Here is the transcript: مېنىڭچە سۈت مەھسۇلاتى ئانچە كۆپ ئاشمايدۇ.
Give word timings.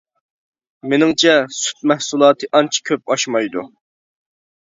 مېنىڭچە 0.93 1.35
سۈت 1.57 1.83
مەھسۇلاتى 1.91 2.49
ئانچە 2.61 2.81
كۆپ 2.91 3.13
ئاشمايدۇ. 3.17 3.67